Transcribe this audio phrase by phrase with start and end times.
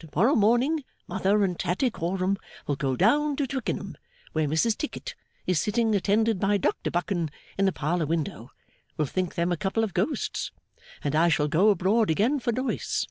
[0.00, 3.96] To morrow morning, Mother and Tattycoram will go down to Twickenham,
[4.32, 5.14] where Mrs Tickit,
[5.54, 8.50] sitting attended by Dr Buchan in the parlour window,
[8.96, 10.50] will think them a couple of ghosts;
[11.04, 13.06] and I shall go abroad again for Doyce.